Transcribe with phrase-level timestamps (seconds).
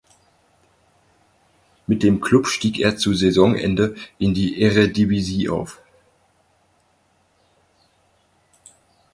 [1.85, 5.79] Mit dem Klub stieg er zu Saisonende in die Eredivisie auf.